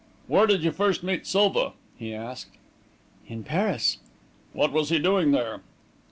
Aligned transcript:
"Where 0.25 0.47
did 0.47 0.63
you 0.63 0.71
first 0.71 1.03
meet 1.03 1.27
Silva?" 1.27 1.73
he 1.95 2.11
asked. 2.11 2.57
"In 3.27 3.43
Paris." 3.43 3.99
"What 4.51 4.71
was 4.73 4.89
he 4.89 4.97
doing 4.97 5.29
there?" 5.31 5.61